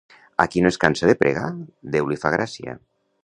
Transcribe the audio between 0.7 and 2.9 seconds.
es cansa de pregar, Déu li fa gràcia.